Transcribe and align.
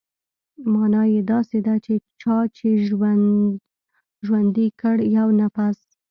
مانا 0.73 1.03
يې 1.13 1.21
داسې 1.33 1.57
ده 1.67 1.75
چې 1.85 1.93
چا 2.21 2.37
چې 2.57 2.67
ژوندى 4.25 4.67
کړ 4.79 4.95
يو 5.17 5.27
نفس. 5.41 5.79